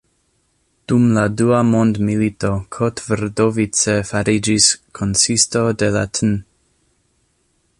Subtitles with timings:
[0.91, 6.33] Dum la dua mondmilito Kotvrdovice fariĝis konsisto de la tn.